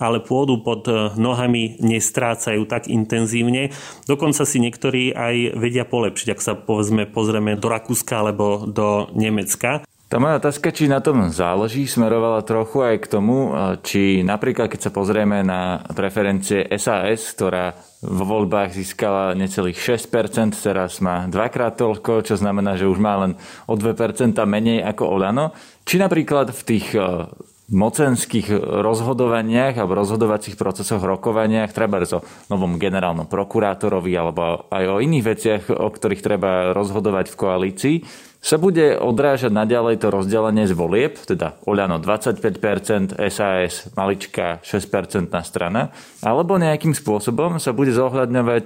[0.00, 0.88] ale pôdu pod
[1.20, 3.68] nohami nestrácajú tak intenzívne.
[4.08, 9.84] Dokonca si niektorí aj vedia polepšiť, ak sa povedzme pozrieme do Rakúska alebo do Nemecka.
[10.06, 13.50] Tá moja otázka, či na tom záleží, smerovala trochu aj k tomu,
[13.82, 17.74] či napríklad, keď sa pozrieme na preferencie SAS, ktorá
[18.06, 23.34] vo voľbách získala necelých 6%, teraz má dvakrát toľko, čo znamená, že už má len
[23.66, 25.50] o 2% menej ako Olano.
[25.82, 27.26] Či napríklad v tých e,
[27.74, 35.24] mocenských rozhodovaniach alebo rozhodovacích procesoch, rokovaniach, treba o novom generálnom prokurátorovi alebo aj o iných
[35.26, 37.96] veciach, o ktorých treba rozhodovať v koalícii,
[38.46, 45.90] sa bude odrážať naďalej to rozdelenie z volieb, teda Oľano 25%, SAS malička 6% strana,
[46.22, 48.64] alebo nejakým spôsobom sa bude zohľadňovať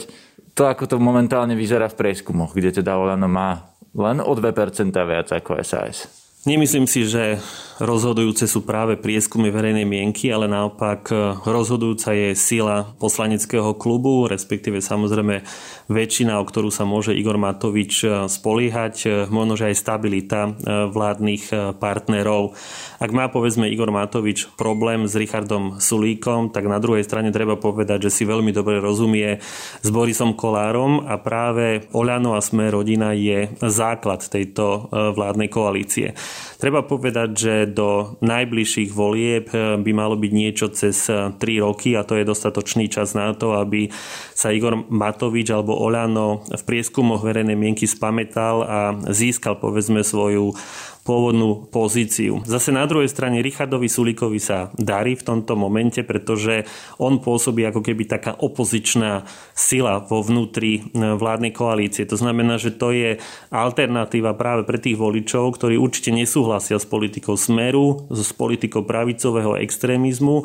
[0.53, 5.33] to, ako to momentálne vyzerá v prieskumoch, kde teda Oľano má len o 2% viac
[5.33, 6.20] ako SAS.
[6.49, 7.37] Nemyslím si, že
[7.81, 14.85] rozhodujúce sú práve prieskumy verejnej mienky, ale naopak e, rozhodujúca je sila poslaneckého klubu, respektíve
[14.85, 15.45] samozrejme
[15.89, 20.53] väčšina, o ktorú sa môže Igor Matovič e, spoliehať, e, možno, že aj stabilita
[20.91, 22.57] vládnych partnerov.
[23.01, 28.09] Ak má povedzme Igor Matovič problém s Richardom Sulíkom, tak na druhej strane treba povedať,
[28.09, 29.41] že si veľmi dobre rozumie
[29.81, 36.17] s Borisom Kolárom a práve Oľano a Sme rodina je základ tejto vládnej koalície.
[36.61, 41.97] Treba povedať, že do najbližších volieb eh, by malo byť niečo cez 3 eh, roky
[41.97, 43.89] a to je dostatočný čas na to, aby
[44.37, 50.53] sa Igor Matovič alebo Oľano v prieskumoch verejnej mienky spametal a získal povedzme svoju
[51.03, 52.45] pôvodnú pozíciu.
[52.45, 56.69] Zase na druhej strane Richardovi Sulíkovi sa darí v tomto momente, pretože
[57.01, 59.25] on pôsobí ako keby taká opozičná
[59.57, 62.05] sila vo vnútri e, vládnej koalície.
[62.09, 63.17] To znamená, že to je
[63.49, 70.45] alternatíva práve pre tých voličov, ktorí určite nesúhlasia s politikou smeru, s politikou pravicového extrémizmu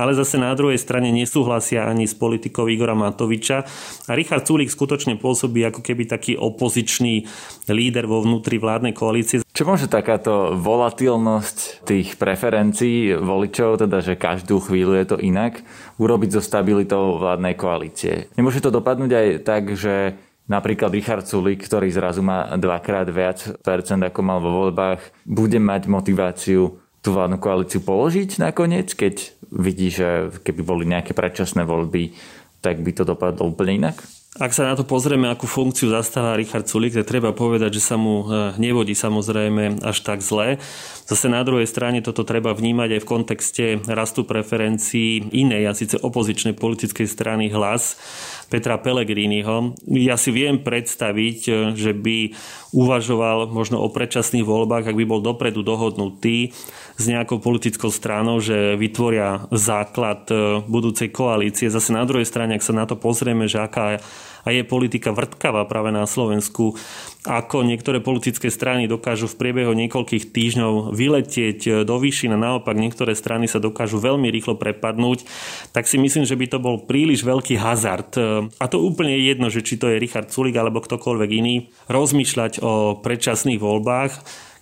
[0.00, 3.68] ale zase na druhej strane nesúhlasia ani s politikou Igora Matoviča.
[4.08, 7.28] A Richard Sulik skutočne pôsobí ako keby taký opozičný
[7.68, 9.44] líder vo vnútri vládnej koalície.
[9.50, 15.66] Čo môže takáto volatilnosť tých preferencií voličov, teda že každú chvíľu je to inak,
[15.98, 18.30] urobiť so stabilitou vládnej koalície?
[18.38, 20.14] Nemôže to dopadnúť aj tak, že
[20.46, 25.82] napríklad Richard Sulik, ktorý zrazu má dvakrát viac percent ako mal vo voľbách, bude mať
[25.90, 32.14] motiváciu tú vládnu koalíciu položiť nakoniec, keď vidí, že keby boli nejaké predčasné voľby,
[32.62, 33.98] tak by to dopadlo úplne inak?
[34.40, 38.00] Ak sa na to pozrieme, akú funkciu zastáva Richard Sulik, tak treba povedať, že sa
[38.00, 40.56] mu e, nevodí samozrejme až tak zle.
[41.04, 46.00] Zase na druhej strane toto treba vnímať aj v kontexte rastu preferencií inej, a síce
[46.00, 48.00] opozičnej politickej strany hlas
[48.48, 49.76] Petra Pellegriniho.
[49.92, 52.32] Ja si viem predstaviť, e, že by
[52.72, 56.56] uvažoval možno o predčasných voľbách, ak by bol dopredu dohodnutý
[56.96, 61.68] s nejakou politickou stranou, že vytvoria základ e, budúcej koalície.
[61.68, 64.00] Zase na druhej strane, ak sa na to pozrieme, že aká
[64.44, 66.76] a je politika vrtkavá práve na Slovensku,
[67.28, 73.12] ako niektoré politické strany dokážu v priebehu niekoľkých týždňov vyletieť do výšin a naopak niektoré
[73.12, 75.28] strany sa dokážu veľmi rýchlo prepadnúť,
[75.76, 78.16] tak si myslím, že by to bol príliš veľký hazard.
[78.56, 82.64] A to úplne je jedno, že či to je Richard Sulik alebo ktokoľvek iný, rozmýšľať
[82.64, 84.12] o predčasných voľbách,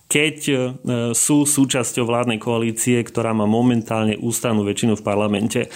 [0.09, 0.53] keď e,
[1.13, 5.69] sú súčasťou vládnej koalície, ktorá má momentálne ústavnú väčšinu v parlamente.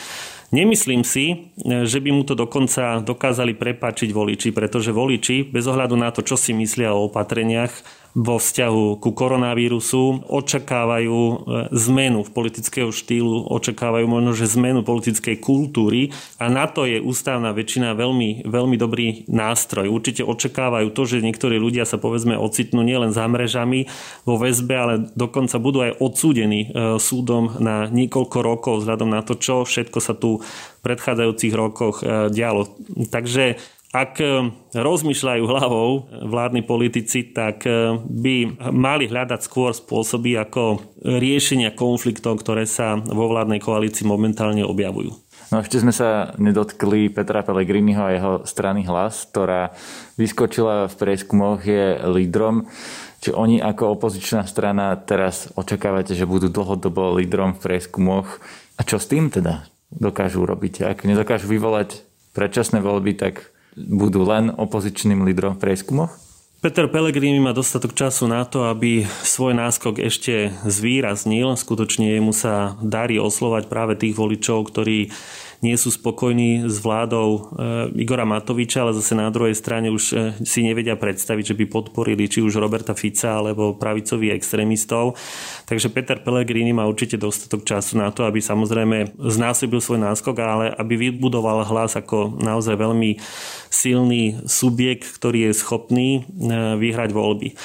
[0.54, 6.14] Nemyslím si, že by mu to dokonca dokázali prepáčiť voliči, pretože voliči, bez ohľadu na
[6.14, 7.74] to, čo si myslia o opatreniach,
[8.14, 11.36] vo vzťahu ku koronavírusu, očakávajú e,
[11.74, 17.50] zmenu v politického štýlu, očakávajú možno, že zmenu politickej kultúry a na to je ústavná
[17.58, 19.90] väčšina veľmi, veľmi dobrý nástroj.
[19.90, 23.90] Určite očakávajú to, že niektorí ľudia sa povedzme ocitnú nielen za mrežami
[24.30, 29.42] vo väzbe, ale dokonca budú aj odsúdení e, súdom na niekoľko rokov vzhľadom na to,
[29.42, 32.70] čo všetko sa tu v predchádzajúcich rokoch e, dialo.
[33.10, 33.58] Takže
[33.94, 41.78] ak e, rozmýšľajú hlavou vládni politici, tak e, by mali hľadať skôr spôsoby ako riešenia
[41.78, 45.14] konfliktov, ktoré sa vo vládnej koalícii momentálne objavujú.
[45.54, 49.70] No ešte sme sa nedotkli Petra Pellegriniho a jeho strany Hlas, ktorá
[50.18, 52.66] vyskočila v prieskumoch, je lídrom.
[53.22, 58.42] Či oni ako opozičná strana teraz očakávate, že budú dlhodobo lídrom v prieskumoch?
[58.76, 60.90] A čo s tým teda dokážu robiť?
[60.90, 62.02] Ak nedokážu vyvolať
[62.34, 66.12] predčasné voľby, tak budú len opozičným lídrom v prieskumoch?
[66.64, 71.60] Peter Pellegrini má dostatok času na to, aby svoj náskok ešte zvýraznil.
[71.60, 75.12] Skutočne mu sa darí oslovať práve tých voličov, ktorí
[75.64, 77.40] nie sú spokojní s vládou e,
[78.04, 82.28] Igora Matoviča, ale zase na druhej strane už e, si nevedia predstaviť, že by podporili
[82.28, 85.16] či už Roberta Fica alebo pravicových extrémistov.
[85.64, 90.66] Takže Peter Pellegrini má určite dostatok času na to, aby samozrejme znásobil svoj náskok, ale
[90.76, 93.18] aby vybudoval hlas ako naozaj veľmi
[93.72, 96.22] silný subjekt, ktorý je schopný e,
[96.76, 97.56] vyhrať voľby.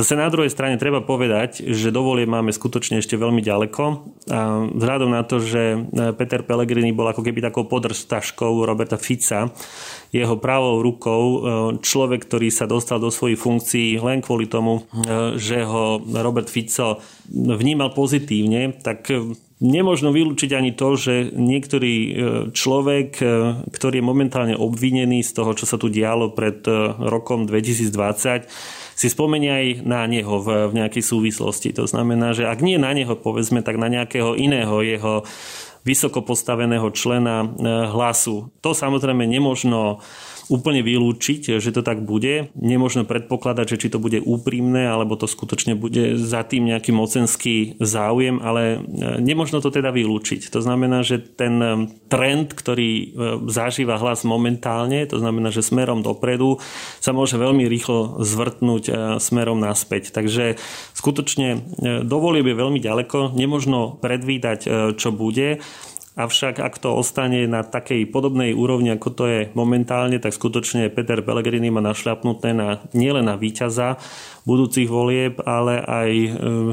[0.00, 3.82] Zase na druhej strane treba povedať, že dovolie máme skutočne ešte veľmi ďaleko.
[4.32, 5.78] A vzhľadom na to, že e,
[6.16, 9.52] Peter Pellegrini bol ako keby takou podržtaškou Roberta Fica,
[10.08, 11.38] jeho pravou rukou e,
[11.84, 17.04] človek, ktorý sa dostal do svojich funkcií len kvôli tomu, e, že ho Robert Fico
[17.28, 19.04] vnímal pozitívne, tak
[19.60, 22.16] Nemožno vylúčiť ani to, že niektorý
[22.56, 23.20] človek,
[23.68, 26.64] ktorý je momentálne obvinený z toho, čo sa tu dialo pred
[26.96, 28.48] rokom 2020,
[29.00, 31.72] si spomenie aj na neho v, v nejakej súvislosti.
[31.72, 35.24] To znamená, že ak nie na neho, povedzme, tak na nejakého iného jeho
[35.88, 37.48] vysoko postaveného člena eh,
[37.88, 38.52] hlasu.
[38.60, 40.04] To samozrejme nemožno
[40.50, 42.50] úplne vylúčiť, že to tak bude.
[42.58, 47.78] Nemôžno predpokladať, že či to bude úprimné, alebo to skutočne bude za tým nejaký mocenský
[47.78, 48.78] záujem, ale e,
[49.22, 50.50] nemožno to teda vylúčiť.
[50.50, 51.70] To znamená, že ten e,
[52.10, 53.06] trend, ktorý e,
[53.46, 56.58] zažíva hlas momentálne, to znamená, že smerom dopredu
[56.98, 60.10] sa môže veľmi rýchlo zvrtnúť smerom naspäť.
[60.10, 60.58] Takže
[60.98, 61.62] skutočne
[62.02, 64.60] dovolie je veľmi ďaleko, nemožno predvídať,
[64.98, 65.62] čo bude.
[66.18, 71.22] Avšak ak to ostane na takej podobnej úrovni, ako to je momentálne, tak skutočne Peter
[71.22, 73.94] Pellegrini má našľapnuté na, nielen na víťaza
[74.42, 76.30] budúcich volieb, ale aj e,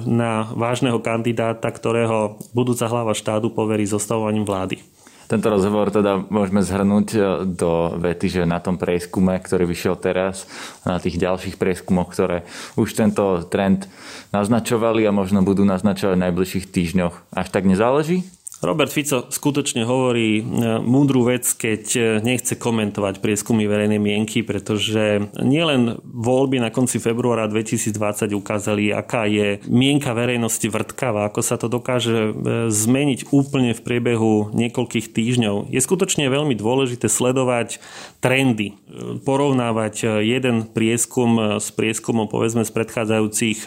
[0.09, 4.81] na vážneho kandidáta, ktorého budúca hlava štátu poverí zostavovaním vlády.
[5.27, 10.49] Tento rozhovor teda môžeme zhrnúť e, do vety, že na tom prieskume, ktorý vyšiel teraz,
[10.81, 12.41] na tých ďalších prieskumoch, ktoré
[12.73, 13.85] už tento trend
[14.33, 18.25] naznačovali a možno budú naznačovať v najbližších týždňoch, až tak nezáleží?
[18.57, 20.43] Robert Fico skutočne hovorí e,
[20.81, 27.45] múdru vec, keď e, nechce komentovať prieskumy verejnej mienky, pretože nielen voľby na konci februára
[27.45, 32.31] 2020 ukázali, aká je mienka verejnosti vrtkavá, ako sa to dokáže e,
[32.73, 35.69] zmeniť úplne v priebehu niekoľkých týždňov.
[35.69, 37.77] Je skutočne veľmi dôležité sledovať
[38.25, 38.73] trendy,
[39.21, 43.59] porovnávať jeden prieskum s prieskumom povedzme z predchádzajúcich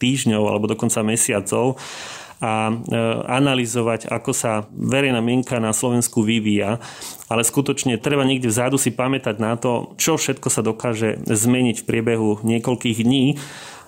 [0.00, 1.76] týždňov alebo dokonca mesiacov
[2.40, 2.74] a e,
[3.28, 6.80] analyzovať, ako sa verejná mienka na Slovensku vyvíja.
[7.28, 11.86] Ale skutočne treba niekde vzadu si pamätať na to, čo všetko sa dokáže zmeniť v
[11.86, 13.36] priebehu niekoľkých dní.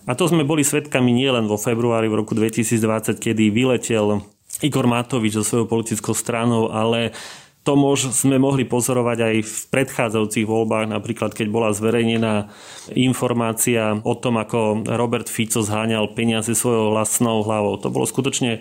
[0.04, 4.20] A to sme boli svetkami nielen vo februári v roku 2020, kedy vyletel
[4.60, 7.16] Igor Matovič so svojou politickou stranou, ale
[7.62, 12.50] to mož, sme mohli pozorovať aj v predchádzajúcich voľbách, napríklad keď bola zverejnená
[12.98, 17.78] informácia o tom, ako Robert Fico zháňal peniaze svojou vlastnou hlavou.
[17.78, 18.60] To bolo skutočne e,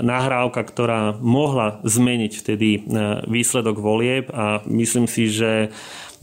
[0.00, 2.80] nahrávka, ktorá mohla zmeniť vtedy e,
[3.28, 5.68] výsledok volieb a myslím si, že e,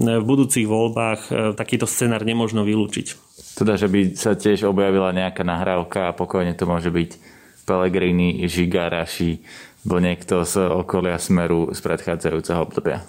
[0.02, 3.22] v budúcich voľbách takýto scenár nemôžno vylúčiť.
[3.54, 8.92] Teda, že by sa tiež objavila nejaká nahrávka a pokojne to môže byť Pelegrini, Žiga,
[8.92, 9.40] Raši,
[9.84, 13.04] bol niekto z okolia Smeru z predchádzajúceho obdobia.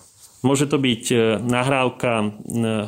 [0.44, 2.26] Môže to byť e, nahrávka e,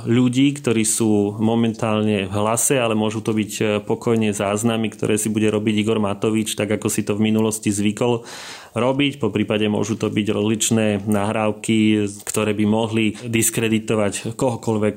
[0.05, 5.33] ľudí, ktorí sú momentálne v hlase, ale môžu to byť e, pokojne záznamy, ktoré si
[5.33, 8.29] bude robiť Igor Matovič, tak ako si to v minulosti zvykol
[8.77, 9.17] robiť.
[9.17, 14.97] Po prípade môžu to byť rozličné nahrávky, ktoré by mohli diskreditovať kohokoľvek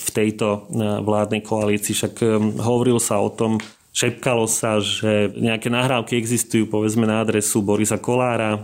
[0.00, 0.72] v tejto
[1.04, 1.92] vládnej koalícii.
[1.92, 2.24] Však
[2.64, 3.60] hovoril sa o tom,
[3.98, 8.58] Šepkalo sa, že nejaké nahrávky existujú povedzme na adresu Borisa Kolára, e,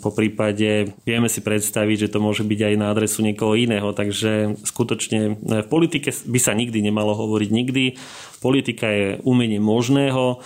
[0.00, 4.56] po prípade vieme si predstaviť, že to môže byť aj na adresu niekoho iného, takže
[4.64, 8.00] skutočne e, v politike by sa nikdy nemalo hovoriť nikdy.
[8.40, 10.40] Politika je umenie možného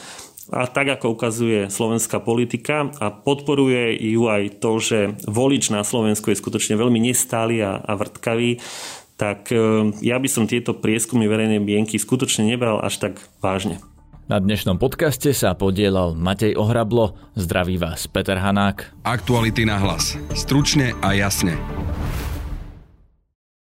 [0.51, 6.35] a tak ako ukazuje slovenská politika a podporuje ju aj to, že volič na Slovensku
[6.35, 8.59] je skutočne veľmi nestály a, a vrtkavý,
[9.15, 13.79] tak e, ja by som tieto prieskumy verejnej mienky skutočne nebral až tak vážne.
[14.33, 19.05] Na dnešnom podcaste sa podielal Matej Ohrablo, zdraví vás Peter Hanák.
[19.05, 20.17] Aktuality na hlas.
[20.33, 21.53] Stručne a jasne.